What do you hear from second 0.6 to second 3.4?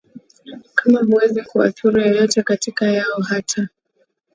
kama huwezi kuwadhuru yeyote kati yao